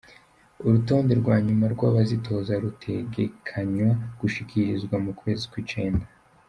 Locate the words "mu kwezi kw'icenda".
5.05-6.05